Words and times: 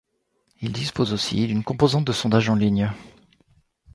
Il 0.63 0.71
dispose 0.71 1.13
aussi 1.13 1.45
d'une 1.45 1.63
composante 1.63 2.05
de 2.05 2.11
sondage 2.11 2.49
en 2.49 2.55
ligne. 2.55 2.89